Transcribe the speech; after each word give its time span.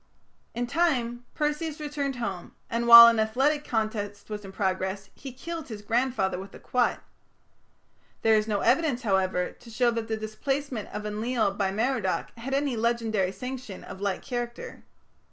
In 0.55 0.65
time, 0.65 1.25
Perseus 1.35 1.79
returned 1.79 2.15
home, 2.15 2.55
and 2.71 2.87
while 2.87 3.05
an 3.05 3.19
athletic 3.19 3.63
contest 3.63 4.31
was 4.31 4.43
in 4.43 4.51
progress, 4.51 5.11
he 5.13 5.31
killed 5.31 5.67
his 5.67 5.83
grandfather 5.83 6.39
with 6.39 6.55
a 6.55 6.59
quoit. 6.59 6.97
There 8.23 8.33
is 8.33 8.47
no 8.47 8.61
evidence, 8.61 9.03
however, 9.03 9.51
to 9.51 9.69
show 9.69 9.91
that 9.91 10.07
the 10.07 10.17
displacement 10.17 10.89
of 10.91 11.05
Enlil 11.05 11.51
by 11.53 11.69
Merodach 11.71 12.35
had 12.39 12.55
any 12.55 12.75
legendary 12.75 13.31
sanction 13.31 13.83
of 13.83 14.01
like 14.01 14.23
character. 14.23 14.83